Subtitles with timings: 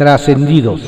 [0.00, 0.80] Trascendidos.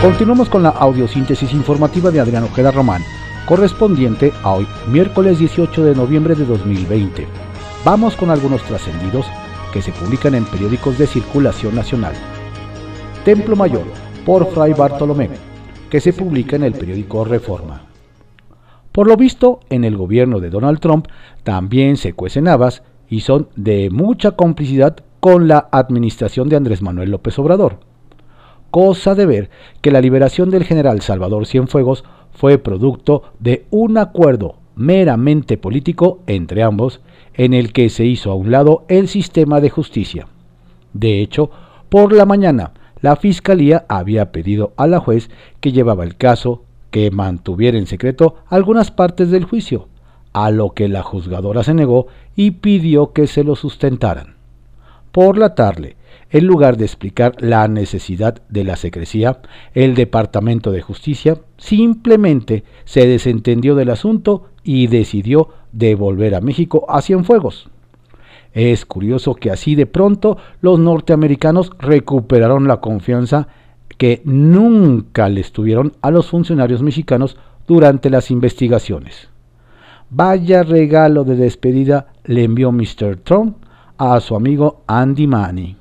[0.00, 3.02] Continuamos con la audiosíntesis informativa de Adrián Ojeda Román,
[3.48, 7.26] correspondiente a hoy, miércoles 18 de noviembre de 2020.
[7.84, 9.26] Vamos con algunos trascendidos
[9.72, 12.14] que se publican en periódicos de circulación nacional.
[13.24, 13.86] Templo Mayor,
[14.24, 15.30] por Fray Bartolomé,
[15.90, 17.82] que se publica en el periódico Reforma.
[18.92, 21.08] Por lo visto, en el gobierno de Donald Trump
[21.42, 27.10] también se cuecen habas y son de mucha complicidad con la administración de Andrés Manuel
[27.10, 27.80] López Obrador.
[28.70, 34.56] Cosa de ver que la liberación del general Salvador Cienfuegos fue producto de un acuerdo
[34.74, 37.00] meramente político entre ambos
[37.34, 40.26] en el que se hizo a un lado el sistema de justicia.
[40.92, 41.50] De hecho,
[41.88, 45.30] por la mañana, la Fiscalía había pedido a la juez
[45.60, 49.88] que llevaba el caso que mantuviera en secreto algunas partes del juicio,
[50.36, 54.34] a lo que la juzgadora se negó y pidió que se lo sustentaran.
[55.10, 55.96] Por la tarde,
[56.28, 59.40] en lugar de explicar la necesidad de la secrecía,
[59.72, 67.00] el Departamento de Justicia simplemente se desentendió del asunto y decidió devolver a México a
[67.00, 67.70] Cienfuegos.
[68.52, 73.48] Es curioso que así de pronto los norteamericanos recuperaron la confianza
[73.96, 79.30] que nunca les tuvieron a los funcionarios mexicanos durante las investigaciones.
[80.10, 83.16] Vaya regalo de despedida le envió Mr.
[83.24, 83.56] Trump
[83.98, 85.76] a su amigo Andy Manny.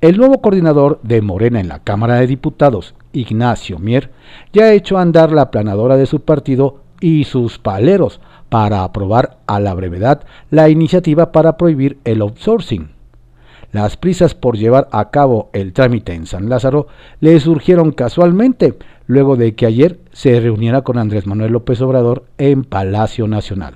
[0.00, 4.12] El nuevo coordinador de Morena en la Cámara de Diputados, Ignacio Mier,
[4.52, 9.60] ya ha hecho andar la planadora de su partido y sus paleros para aprobar a
[9.60, 12.95] la brevedad la iniciativa para prohibir el outsourcing.
[13.76, 16.86] Las prisas por llevar a cabo el trámite en San Lázaro
[17.20, 18.72] le surgieron casualmente
[19.06, 23.74] luego de que ayer se reuniera con Andrés Manuel López Obrador en Palacio Nacional.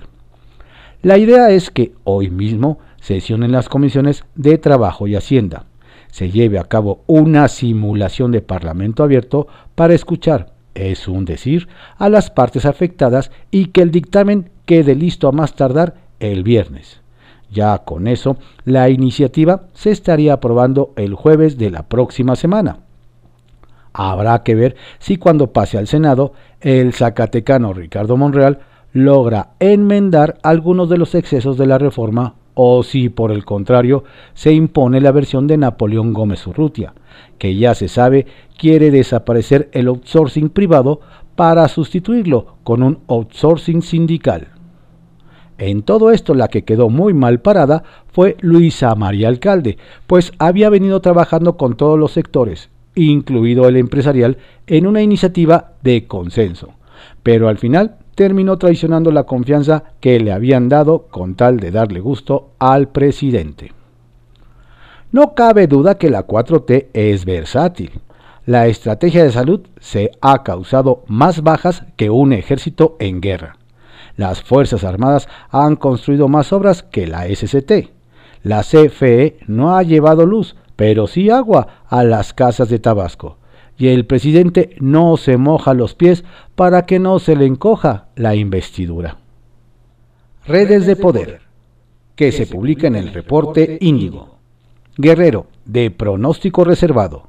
[1.02, 5.66] La idea es que hoy mismo sesionen las comisiones de Trabajo y Hacienda.
[6.10, 12.08] Se lleve a cabo una simulación de Parlamento abierto para escuchar, es un decir, a
[12.08, 17.02] las partes afectadas y que el dictamen quede listo a más tardar el viernes.
[17.50, 22.78] Ya con eso, la iniciativa se estaría aprobando el jueves de la próxima semana.
[23.92, 28.60] Habrá que ver si cuando pase al Senado, el zacatecano Ricardo Monreal
[28.92, 34.52] logra enmendar algunos de los excesos de la reforma o si por el contrario se
[34.52, 36.92] impone la versión de Napoleón Gómez Urrutia,
[37.38, 38.26] que ya se sabe
[38.58, 41.00] quiere desaparecer el outsourcing privado
[41.34, 44.48] para sustituirlo con un outsourcing sindical.
[45.60, 49.76] En todo esto la que quedó muy mal parada fue Luisa María Alcalde,
[50.06, 56.06] pues había venido trabajando con todos los sectores, incluido el empresarial, en una iniciativa de
[56.06, 56.70] consenso.
[57.22, 62.00] Pero al final terminó traicionando la confianza que le habían dado con tal de darle
[62.00, 63.74] gusto al presidente.
[65.12, 68.00] No cabe duda que la 4T es versátil.
[68.46, 73.59] La estrategia de salud se ha causado más bajas que un ejército en guerra.
[74.16, 77.90] Las Fuerzas Armadas han construido más obras que la SCT.
[78.42, 83.36] La CFE no ha llevado luz, pero sí agua a las casas de Tabasco.
[83.76, 88.34] Y el presidente no se moja los pies para que no se le encoja la
[88.34, 89.18] investidura.
[90.46, 91.40] Redes de Poder,
[92.14, 94.36] que se publica en el reporte Índigo.
[94.96, 97.28] Guerrero, de pronóstico reservado.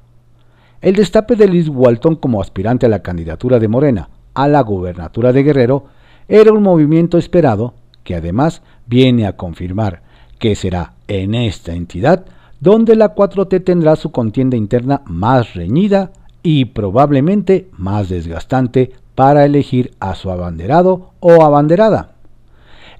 [0.81, 5.33] El destape de Liz Walton como aspirante a la candidatura de Morena a la gubernatura
[5.33, 5.85] de Guerrero
[6.31, 7.73] era un movimiento esperado
[8.05, 10.01] que además viene a confirmar
[10.39, 12.25] que será en esta entidad
[12.61, 19.91] donde la 4T tendrá su contienda interna más reñida y probablemente más desgastante para elegir
[19.99, 22.13] a su abanderado o abanderada.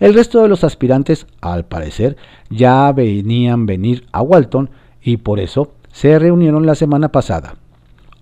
[0.01, 2.17] El resto de los aspirantes, al parecer,
[2.49, 4.71] ya venían venir a Walton
[5.01, 7.55] y por eso se reunieron la semana pasada.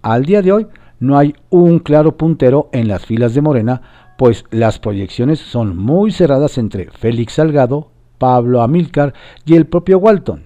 [0.04, 0.68] Al día de hoy
[1.00, 3.82] no hay un claro puntero en las filas de Morena
[4.20, 9.14] pues las proyecciones son muy cerradas entre Félix Salgado, Pablo Amílcar
[9.46, 10.44] y el propio Walton.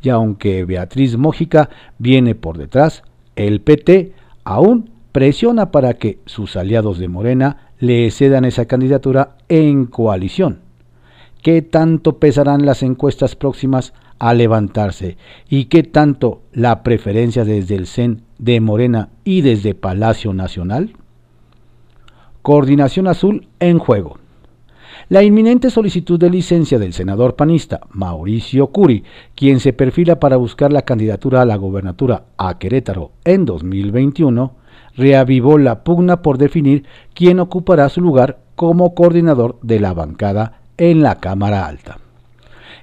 [0.00, 1.68] Y aunque Beatriz Mójica
[1.98, 3.02] viene por detrás,
[3.36, 9.84] el PT aún presiona para que sus aliados de Morena le cedan esa candidatura en
[9.84, 10.60] coalición.
[11.42, 17.86] ¿Qué tanto pesarán las encuestas próximas a levantarse y qué tanto la preferencia desde el
[17.86, 20.94] CEN de Morena y desde Palacio Nacional?
[22.42, 24.18] Coordinación Azul en juego.
[25.10, 29.04] La inminente solicitud de licencia del senador panista Mauricio Curi,
[29.34, 34.54] quien se perfila para buscar la candidatura a la gobernatura a Querétaro en 2021,
[34.96, 41.02] reavivó la pugna por definir quién ocupará su lugar como coordinador de la bancada en
[41.02, 41.98] la Cámara Alta.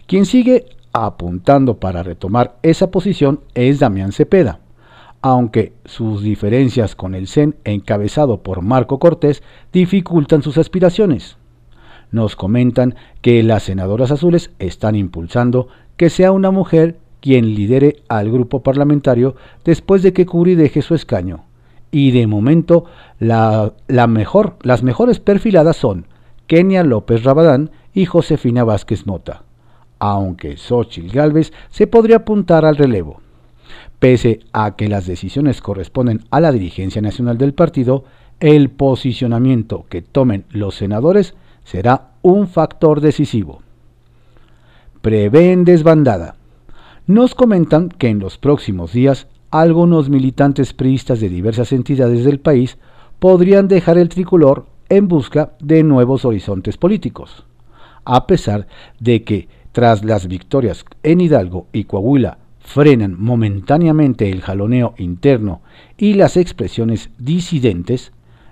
[0.06, 4.59] Quien sigue apuntando para retomar esa posición es Damián Cepeda,
[5.31, 9.44] aunque sus diferencias con el CEN encabezado por Marco Cortés
[9.74, 11.38] dificultan sus aspiraciones.
[12.12, 18.31] Nos comentan que las senadoras azules están impulsando que sea una mujer quien lidere al
[18.31, 19.35] grupo parlamentario
[19.65, 21.44] después de que Curi deje su escaño.
[21.91, 22.85] Y de momento
[23.19, 26.06] las mejores perfiladas son
[26.47, 29.44] Kenia López Rabadán y Josefina Vázquez Mota,
[30.00, 33.26] aunque Xochitl Gálvez se podría apuntar al relevo.
[33.99, 38.03] Pese a que las decisiones corresponden a la dirigencia nacional del partido,
[38.39, 41.33] el posicionamiento que tomen los senadores
[41.63, 43.61] será un factor decisivo.
[45.01, 46.35] Prevén desbandada.
[47.07, 52.77] Nos comentan que en los próximos días algunos militantes priistas de diversas entidades del país
[53.17, 57.45] podrían dejar el tricolor en busca de nuevos horizontes políticos.
[58.05, 58.67] A pesar
[58.99, 65.61] de que tras las victorias en Hidalgo y Coahuila frenan momentáneamente el jaloneo interno
[65.97, 68.11] y las expresiones disidentes,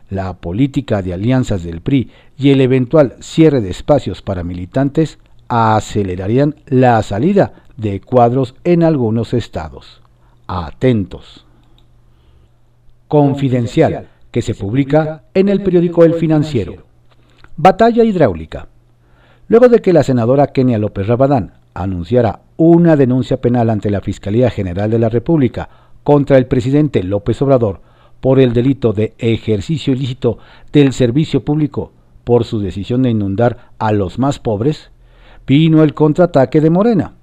[0.09, 5.19] la política de alianzas del PRI y el eventual cierre de espacios para militantes
[5.49, 10.01] acelerarían la salida de cuadros en algunos estados.
[10.47, 11.45] Atentos.
[13.09, 16.85] Confidencial, que se publica en el periódico El Financiero.
[17.57, 18.69] Batalla hidráulica.
[19.49, 24.49] Luego de que la senadora Kenia López Rabadán anunciara una denuncia penal ante la Fiscalía
[24.49, 25.69] General de la República
[26.03, 27.81] contra el presidente López Obrador
[28.21, 30.39] por el delito de ejercicio ilícito
[30.71, 31.91] del servicio público
[32.23, 34.89] por su decisión de inundar a los más pobres,
[35.45, 37.13] vino el contraataque de Morena.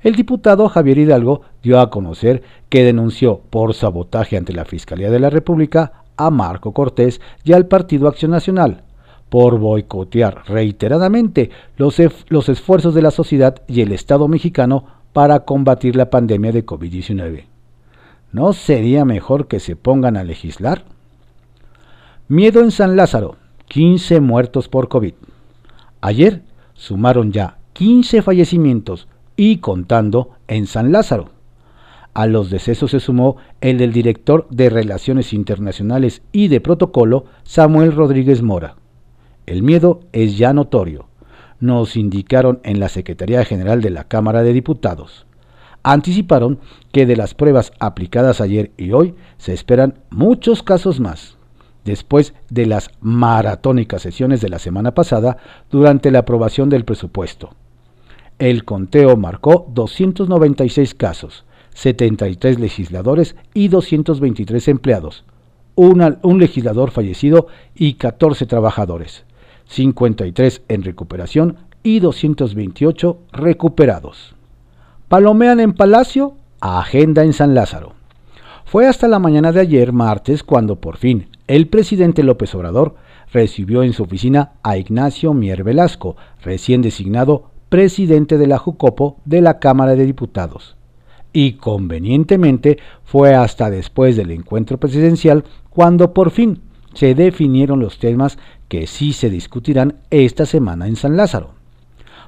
[0.00, 5.20] El diputado Javier Hidalgo dio a conocer que denunció por sabotaje ante la Fiscalía de
[5.20, 8.82] la República a Marco Cortés y al Partido Acción Nacional,
[9.32, 11.48] por boicotear reiteradamente
[11.78, 11.96] los,
[12.28, 14.84] los esfuerzos de la sociedad y el Estado mexicano
[15.14, 17.44] para combatir la pandemia de COVID-19.
[18.30, 20.84] ¿No sería mejor que se pongan a legislar?
[22.28, 23.36] Miedo en San Lázaro,
[23.68, 25.14] 15 muertos por COVID.
[26.02, 26.42] Ayer
[26.74, 31.30] sumaron ya 15 fallecimientos y contando en San Lázaro.
[32.12, 37.92] A los decesos se sumó el del director de Relaciones Internacionales y de Protocolo, Samuel
[37.92, 38.76] Rodríguez Mora.
[39.46, 41.06] El miedo es ya notorio,
[41.58, 45.26] nos indicaron en la Secretaría General de la Cámara de Diputados.
[45.82, 46.60] Anticiparon
[46.92, 51.36] que de las pruebas aplicadas ayer y hoy se esperan muchos casos más
[51.84, 55.38] después de las maratónicas sesiones de la semana pasada
[55.70, 57.50] durante la aprobación del presupuesto.
[58.38, 65.24] El conteo marcó 296 casos, 73 legisladores y 223 empleados,
[65.74, 69.24] un legislador fallecido y 14 trabajadores,
[69.66, 74.34] 53 en recuperación y 228 recuperados.
[75.08, 77.94] Palomean en Palacio, agenda en San Lázaro.
[78.64, 82.94] Fue hasta la mañana de ayer, martes, cuando por fin el presidente López Obrador
[83.32, 89.40] recibió en su oficina a Ignacio Mier Velasco, recién designado presidente de la Jucopo de
[89.40, 90.76] la Cámara de Diputados.
[91.32, 96.60] Y convenientemente fue hasta después del encuentro presidencial cuando por fin
[96.94, 101.54] se definieron los temas que sí se discutirán esta semana en San Lázaro.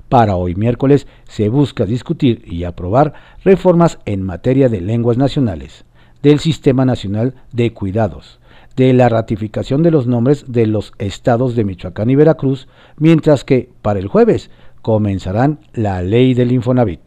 [0.08, 3.14] Para hoy miércoles se busca discutir y aprobar
[3.44, 5.84] reformas en materia de lenguas nacionales,
[6.22, 8.38] del Sistema Nacional de Cuidados,
[8.76, 13.70] de la ratificación de los nombres de los estados de Michoacán y Veracruz, mientras que
[13.82, 14.50] para el jueves
[14.82, 17.00] comenzarán la ley del Infonavit.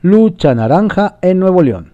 [0.00, 1.92] Lucha naranja en Nuevo León.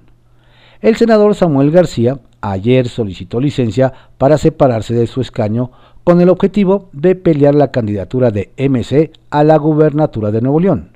[0.80, 2.20] El senador Samuel García
[2.52, 5.70] ayer solicitó licencia para separarse de su escaño
[6.04, 10.90] con el objetivo de pelear la candidatura de MC a la gubernatura de Nuevo León.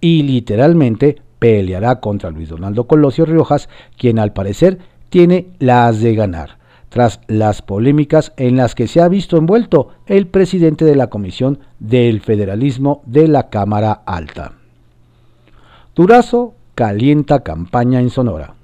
[0.00, 3.68] Y literalmente peleará contra Luis Donaldo Colosio Riojas,
[3.98, 4.78] quien al parecer
[5.10, 6.58] tiene las de ganar
[6.88, 11.60] tras las polémicas en las que se ha visto envuelto el presidente de la Comisión
[11.78, 14.54] del Federalismo de la Cámara Alta.
[15.94, 18.54] Durazo calienta campaña en Sonora.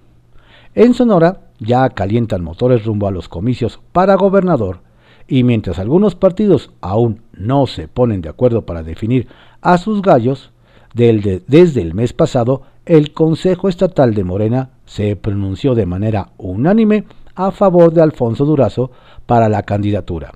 [0.75, 4.81] En Sonora ya calientan motores rumbo a los comicios para gobernador
[5.29, 9.29] y mientras algunos partidos aún no se ponen de acuerdo para definir
[9.61, 10.53] a sus gallos,
[10.95, 17.51] desde el mes pasado el Consejo Estatal de Morena se pronunció de manera unánime a
[17.51, 18.91] favor de Alfonso Durazo
[19.27, 20.33] para la candidatura.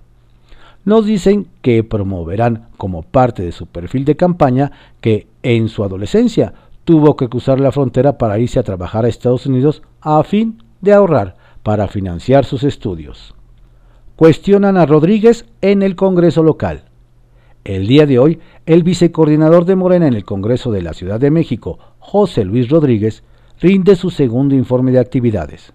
[0.84, 6.52] Nos dicen que promoverán como parte de su perfil de campaña que en su adolescencia
[6.84, 10.92] tuvo que cruzar la frontera para irse a trabajar a Estados Unidos a fin de
[10.92, 13.34] ahorrar para financiar sus estudios.
[14.16, 16.84] Cuestionan a Rodríguez en el Congreso local.
[17.64, 21.30] El día de hoy, el vicecoordinador de Morena en el Congreso de la Ciudad de
[21.30, 23.22] México, José Luis Rodríguez,
[23.60, 25.72] rinde su segundo informe de actividades.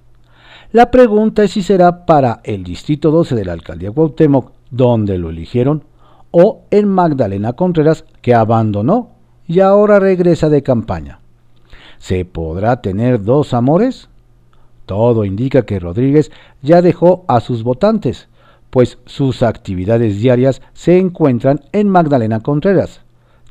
[0.71, 5.29] La pregunta es si será para el Distrito 12 de la Alcaldía Cuauhtémoc, donde lo
[5.29, 5.83] eligieron,
[6.31, 9.11] o en Magdalena Contreras, que abandonó
[9.47, 11.19] y ahora regresa de campaña.
[11.97, 14.09] ¿Se podrá tener dos amores?
[14.85, 18.27] Todo indica que Rodríguez ya dejó a sus votantes,
[18.69, 23.01] pues sus actividades diarias se encuentran en Magdalena Contreras,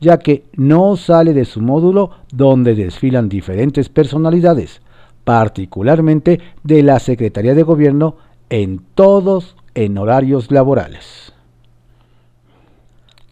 [0.00, 4.83] ya que no sale de su módulo donde desfilan diferentes personalidades,
[5.25, 8.17] particularmente de la Secretaría de Gobierno,
[8.50, 11.33] en todos en horarios laborales.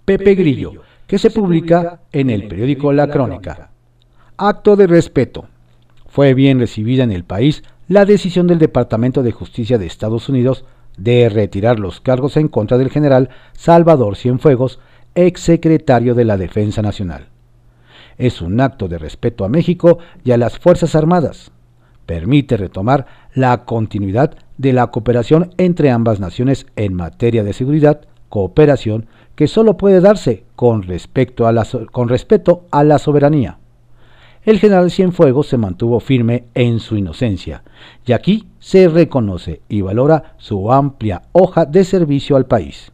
[0.04, 0.72] Pepe Grillo,
[1.06, 3.70] que se publica en el periódico La Crónica.
[4.36, 5.46] Acto de respeto.
[6.08, 10.64] Fue bien recibida en el país la decisión del Departamento de Justicia de Estados Unidos
[10.96, 14.80] de retirar los cargos en contra del general Salvador Cienfuegos,
[15.14, 17.28] exsecretario de la Defensa Nacional.
[18.16, 21.52] Es un acto de respeto a México y a las Fuerzas Armadas.
[22.06, 29.06] Permite retomar la continuidad de la cooperación entre ambas naciones en materia de seguridad, cooperación
[29.34, 33.58] que solo puede darse con, respecto a la, con respeto a la soberanía.
[34.44, 37.62] El general Cienfuegos se mantuvo firme en su inocencia,
[38.04, 42.90] y aquí se reconoce y valora su amplia hoja de servicio al país.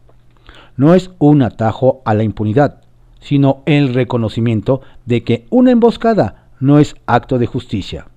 [0.77, 2.81] No es un atajo a la impunidad,
[3.19, 8.07] sino el reconocimiento de que una emboscada no es acto de justicia.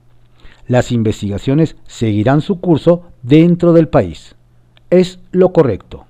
[0.67, 4.37] Las investigaciones seguirán su curso dentro del país.
[4.91, 6.05] Es lo correcto.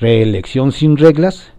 [0.00, 1.51] Reelección sin reglas.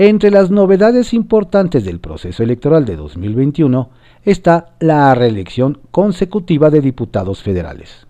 [0.00, 3.90] Entre las novedades importantes del proceso electoral de 2021
[4.22, 8.06] está la reelección consecutiva de diputados federales.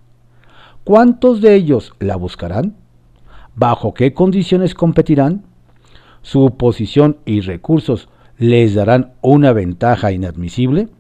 [0.85, 2.75] ¿Cuántos de ellos la buscarán?
[3.57, 5.45] ¿Bajo qué condiciones competirán?
[6.21, 10.91] ¿Su posición y recursos les darán una ventaja inadmisible?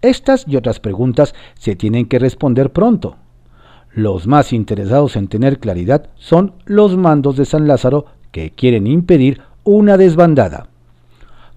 [0.00, 3.16] Estas y otras preguntas se tienen que responder pronto.
[3.92, 9.40] Los más interesados en tener claridad son los mandos de San Lázaro que quieren impedir
[9.64, 10.68] una desbandada.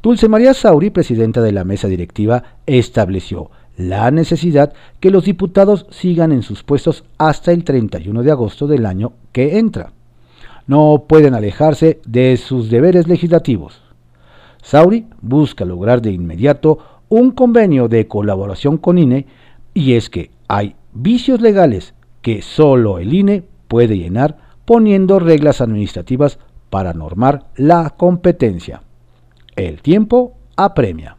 [0.02, 6.32] Dulce María Sauri, presidenta de la mesa directiva, estableció la necesidad que los diputados sigan
[6.32, 9.92] en sus puestos hasta el 31 de agosto del año que entra.
[10.66, 13.82] No pueden alejarse de sus deberes legislativos.
[14.62, 19.28] Sauri busca lograr de inmediato un convenio de colaboración con INE
[19.74, 26.40] y es que hay vicios legales que solo el INE puede llenar poniendo reglas administrativas
[26.70, 28.82] para normar la competencia.
[29.56, 31.18] El tiempo apremia.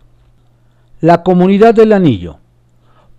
[1.00, 2.38] La comunidad del anillo.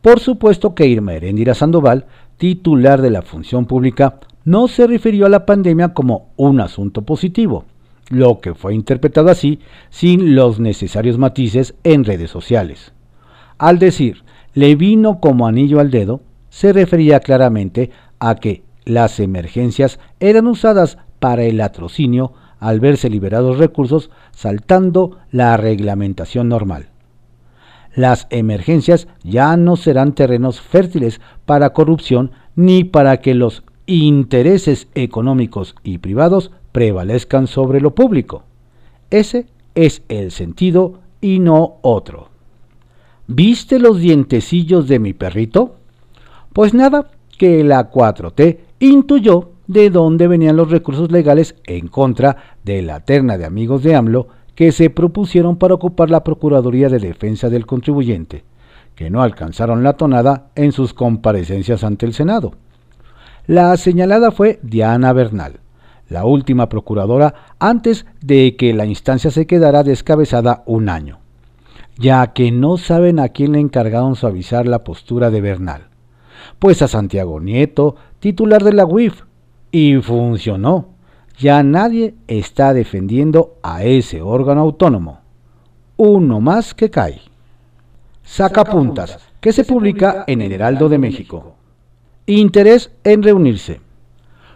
[0.01, 2.05] Por supuesto que Irma Herendira Sandoval,
[2.37, 7.65] titular de la función pública, no se refirió a la pandemia como un asunto positivo,
[8.09, 9.59] lo que fue interpretado así
[9.89, 12.93] sin los necesarios matices en redes sociales.
[13.57, 19.99] Al decir, le vino como anillo al dedo, se refería claramente a que las emergencias
[20.19, 26.89] eran usadas para el atrocinio al verse liberados recursos saltando la reglamentación normal.
[27.95, 35.75] Las emergencias ya no serán terrenos fértiles para corrupción ni para que los intereses económicos
[35.83, 38.43] y privados prevalezcan sobre lo público.
[39.09, 42.29] Ese es el sentido y no otro.
[43.27, 45.75] ¿Viste los dientecillos de mi perrito?
[46.53, 52.81] Pues nada, que la 4T intuyó de dónde venían los recursos legales en contra de
[52.81, 57.49] la terna de amigos de AMLO que se propusieron para ocupar la Procuraduría de Defensa
[57.49, 58.43] del Contribuyente,
[58.95, 62.53] que no alcanzaron la tonada en sus comparecencias ante el Senado.
[63.45, 65.59] La señalada fue Diana Bernal,
[66.09, 71.19] la última procuradora antes de que la instancia se quedara descabezada un año,
[71.95, 75.89] ya que no saben a quién le encargaron suavizar la postura de Bernal
[76.59, 79.23] pues a Santiago Nieto, titular de la UIF,
[79.71, 80.87] y funcionó.
[81.37, 85.19] Ya nadie está defendiendo a ese órgano autónomo.
[85.95, 87.21] Uno más que cae.
[88.23, 91.55] Sacapuntas, que se publica en el Heraldo de México.
[92.25, 93.81] Interés en reunirse.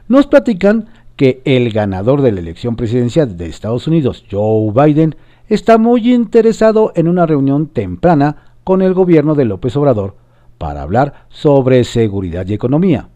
[0.08, 5.15] Nos platican que el ganador de la elección presidencial de Estados Unidos, Joe Biden,
[5.48, 10.15] está muy interesado en una reunión temprana con el gobierno de López Obrador
[10.58, 13.10] para hablar sobre seguridad y economía.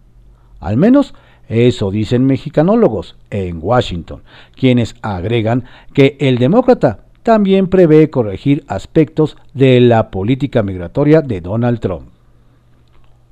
[0.59, 1.13] Al menos
[1.47, 4.23] eso dicen mexicanólogos en Washington,
[4.55, 11.79] quienes agregan que el demócrata también prevé corregir aspectos de la política migratoria de Donald
[11.79, 12.09] Trump.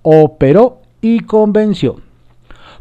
[0.02, 2.02] Operó y convenció.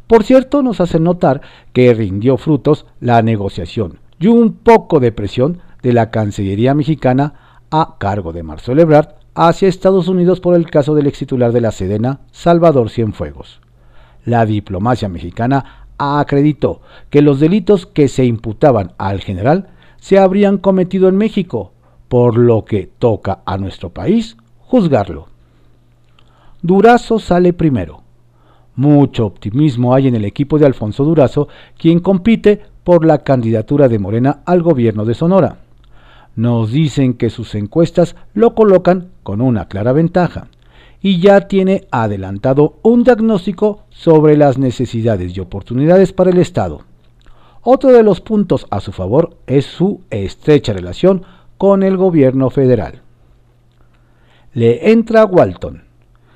[0.07, 1.41] Por cierto, nos hace notar
[1.73, 7.97] que rindió frutos la negociación y un poco de presión de la Cancillería mexicana a
[7.99, 11.73] cargo de Marcelo Ebrard hacia Estados Unidos por el caso del ex titular de la
[11.73, 13.61] Sedena, Salvador Cienfuegos.
[14.25, 21.09] La diplomacia mexicana acreditó que los delitos que se imputaban al general se habrían cometido
[21.09, 21.73] en México,
[22.09, 25.29] por lo que toca a nuestro país juzgarlo.
[26.63, 28.03] Durazo sale primero.
[28.77, 33.99] Mucho optimismo hay en el equipo de Alfonso Durazo, quien compite por la candidatura de
[33.99, 35.59] Morena al gobierno de Sonora.
[36.37, 40.49] Nos dicen que sus encuestas lo colocan con una clara ventaja
[41.01, 46.83] y ya tiene adelantado un diagnóstico sobre las necesidades y oportunidades para el Estado.
[47.63, 51.23] Otro de los puntos a su favor es su estrecha relación
[51.57, 53.01] con el gobierno federal.
[54.53, 55.85] Le entra Walton.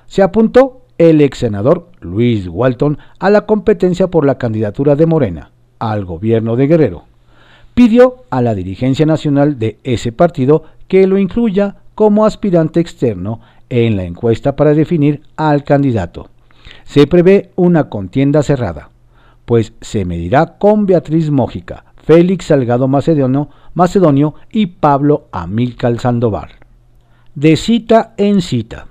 [0.06, 5.50] Se apuntó el ex senador Luis Walton a la competencia por la candidatura de Morena
[5.78, 7.08] al gobierno de Guerrero
[7.78, 13.96] pidió a la dirigencia nacional de ese partido que lo incluya como aspirante externo en
[13.96, 16.28] la encuesta para definir al candidato.
[16.84, 18.90] Se prevé una contienda cerrada,
[19.44, 26.50] pues se medirá con Beatriz Mójica, Félix Salgado Macedonio, Macedonio y Pablo Amílcar Sandoval.
[27.34, 28.88] De cita en cita.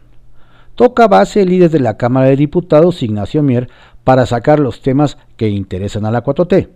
[0.76, 3.70] Toca base el líder de la Cámara de Diputados, Ignacio Mier,
[4.04, 6.70] para sacar los temas que interesan a la 4T.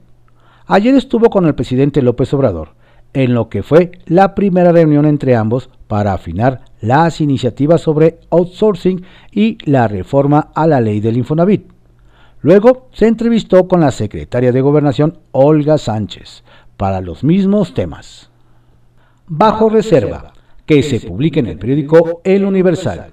[0.65, 2.69] Ayer estuvo con el presidente López Obrador,
[3.13, 9.03] en lo que fue la primera reunión entre ambos para afinar las iniciativas sobre outsourcing
[9.31, 11.65] y la reforma a la ley del Infonavit.
[12.41, 16.43] Luego se entrevistó con la secretaria de Gobernación Olga Sánchez
[16.75, 18.31] para los mismos temas.
[19.27, 20.33] Bajo reserva,
[20.65, 23.11] que se publique en el periódico El Universal.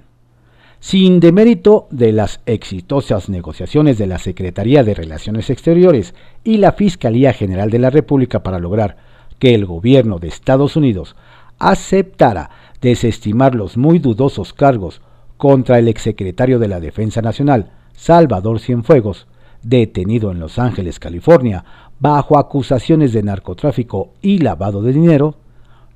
[0.79, 7.33] Sin demérito de las exitosas negociaciones de la Secretaría de Relaciones Exteriores y la Fiscalía
[7.33, 8.97] General de la República para lograr
[9.39, 11.15] que el gobierno de Estados Unidos
[11.59, 12.49] aceptara
[12.81, 15.01] desestimar los muy dudosos cargos
[15.37, 19.27] contra el exsecretario de la Defensa Nacional, Salvador Cienfuegos,
[19.63, 21.63] detenido en Los Ángeles, California,
[21.99, 25.35] bajo acusaciones de narcotráfico y lavado de dinero,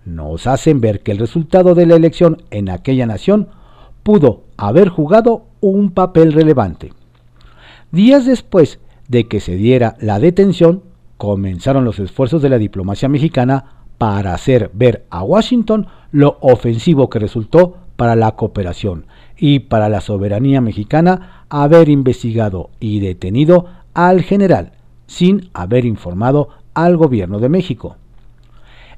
[0.06, 3.50] nos hacen ver que el resultado de la elección en aquella nación
[4.04, 6.92] pudo haber jugado un papel relevante.
[7.92, 10.84] Días después de que se diera la detención,
[11.18, 17.20] comenzaron los esfuerzos de la diplomacia mexicana para hacer ver a Washington lo ofensivo que
[17.20, 19.06] resultó para la cooperación
[19.38, 24.74] y para la soberanía mexicana haber investigado y detenido al general
[25.08, 27.96] sin haber informado al gobierno de México.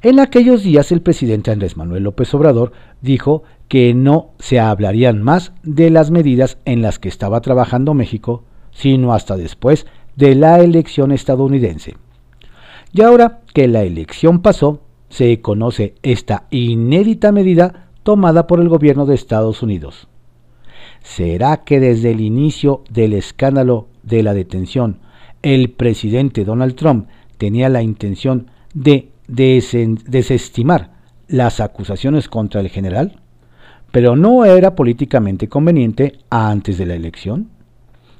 [0.02, 5.54] En aquellos días el presidente Andrés Manuel López Obrador dijo que no se hablarían más
[5.62, 11.12] de las medidas en las que estaba trabajando México, sino hasta después de la elección
[11.12, 11.96] estadounidense.
[12.92, 14.80] Y ahora que la elección pasó,
[15.16, 20.08] se conoce esta inédita medida tomada por el gobierno de Estados Unidos.
[21.02, 25.00] ¿Será que desde el inicio del escándalo de la detención,
[25.42, 30.92] el presidente Donald Trump tenía la intención de desestimar
[31.28, 33.22] las acusaciones contra el general?
[33.96, 37.48] pero no era políticamente conveniente antes de la elección.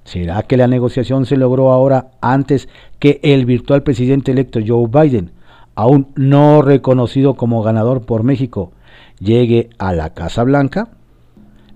[0.06, 5.32] ¿Será que la negociación se logró ahora antes que el virtual presidente electo Joe Biden,
[5.76, 8.72] aún no reconocido como ganador por México,
[9.20, 10.90] llegue a la Casa Blanca?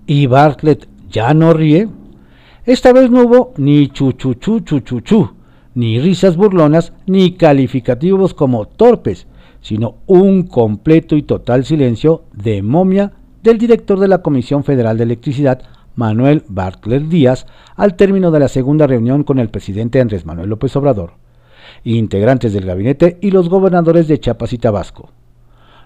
[0.07, 1.87] ¿Y Bartlett ya no ríe?
[2.65, 5.31] Esta vez no hubo ni chuchuchu chuchuchu,
[5.75, 9.27] ni risas burlonas, ni calificativos como torpes,
[9.61, 15.03] sino un completo y total silencio de momia del director de la Comisión Federal de
[15.03, 15.61] Electricidad,
[15.95, 20.75] Manuel Bartler Díaz, al término de la segunda reunión con el presidente Andrés Manuel López
[20.75, 21.13] Obrador,
[21.83, 25.09] integrantes del gabinete y los gobernadores de Chiapas y Tabasco.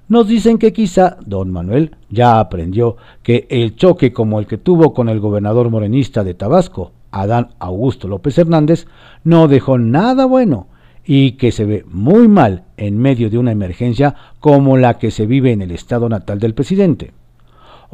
[0.09, 4.93] Nos dicen que quizá don Manuel ya aprendió que el choque como el que tuvo
[4.93, 8.85] con el gobernador morenista de Tabasco, Adán Augusto López Hernández,
[9.23, 10.67] no dejó nada bueno
[11.05, 15.25] y que se ve muy mal en medio de una emergencia como la que se
[15.25, 17.11] vive en el estado natal del presidente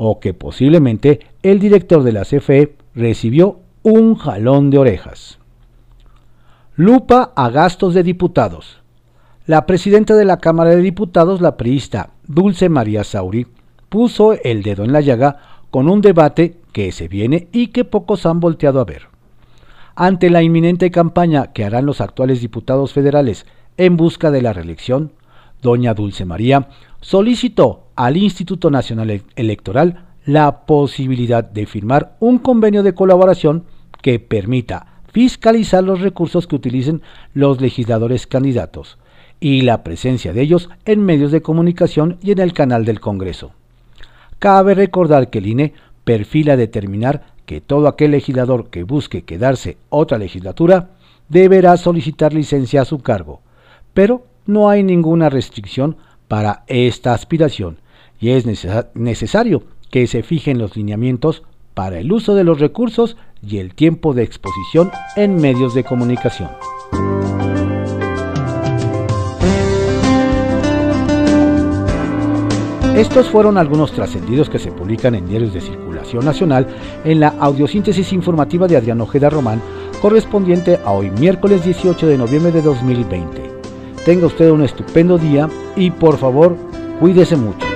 [0.01, 5.38] o que posiblemente el director de la CFE recibió un jalón de orejas.
[6.79, 8.79] Lupa a gastos de diputados.
[9.45, 13.47] La presidenta de la Cámara de Diputados, la priista Dulce María Sauri,
[13.89, 15.39] puso el dedo en la llaga
[15.71, 19.09] con un debate que se viene y que pocos han volteado a ver.
[19.93, 25.11] Ante la inminente campaña que harán los actuales diputados federales en busca de la reelección,
[25.61, 26.69] doña Dulce María
[27.01, 33.65] solicitó al Instituto Nacional Electoral la posibilidad de firmar un convenio de colaboración
[34.01, 37.01] que permita fiscalizar los recursos que utilicen
[37.33, 38.97] los legisladores candidatos
[39.39, 43.51] y la presencia de ellos en medios de comunicación y en el canal del Congreso.
[44.39, 50.17] Cabe recordar que el INE perfila determinar que todo aquel legislador que busque quedarse otra
[50.17, 50.91] legislatura
[51.29, 53.41] deberá solicitar licencia a su cargo,
[53.93, 57.79] pero no hay ninguna restricción para esta aspiración
[58.19, 58.45] y es
[58.93, 61.43] necesario que se fijen los lineamientos
[61.73, 66.49] para el uso de los recursos y el tiempo de exposición en medios de comunicación.
[72.99, 76.67] Estos fueron algunos trascendidos que se publican en diarios de circulación nacional
[77.05, 79.61] en la audiosíntesis informativa de Adrián Ojeda Román,
[80.01, 83.41] correspondiente a hoy miércoles 18 de noviembre de 2020.
[84.03, 86.57] Tenga usted un estupendo día y por favor,
[86.99, 87.68] cuídese mucho.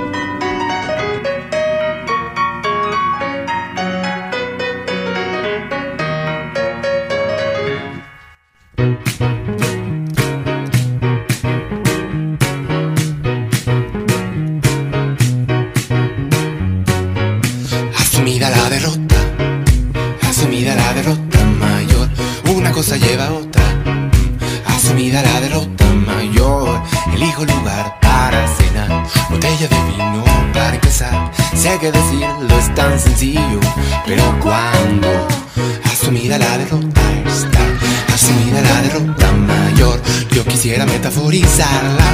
[36.23, 42.05] Asumida la derrota está, asumida la derrota mayor, yo quisiera metaforizarla.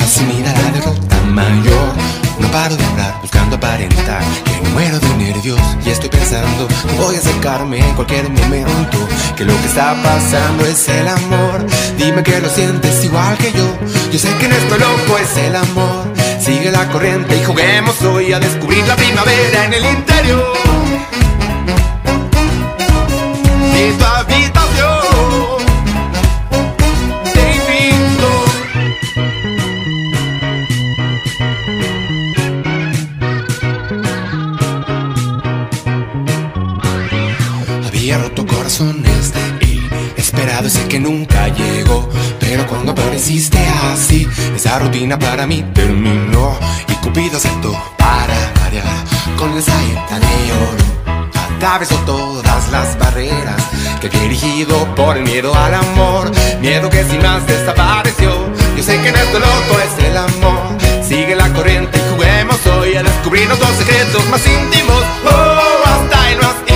[0.00, 1.92] Asumida la derrota mayor,
[2.40, 7.18] no paro de hablar buscando aparentar que muero de nervios y estoy pensando voy a
[7.18, 11.66] acercarme en cualquier momento que lo que está pasando es el amor.
[11.98, 13.78] Dime que lo sientes igual que yo.
[14.10, 16.06] Yo sé que en esto loco es el amor.
[16.40, 20.67] Sigue la corriente y juguemos hoy a descubrir la primavera en el interior.
[23.96, 25.08] Habitación.
[38.16, 39.80] roto corazones y
[40.18, 42.08] esperado ese que nunca llegó.
[42.40, 43.58] Pero cuando apareciste
[43.92, 46.58] así, esa rutina para mí terminó.
[46.88, 48.84] Y Cupido aceptó para variar
[49.36, 50.97] con la saeta de oro
[51.56, 53.62] atravesó todas las barreras
[54.00, 56.30] que había erigido por el miedo al amor,
[56.60, 58.30] miedo que sin más desapareció.
[58.76, 62.96] Yo sé que en esto loco es el amor, sigue la corriente y juguemos hoy
[62.96, 65.02] a descubrirnos los secretos más íntimos.
[65.24, 66.67] Oh, hasta y no hasta